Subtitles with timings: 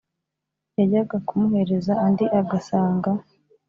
[0.77, 3.11] yajya kumuhereza andi agasanga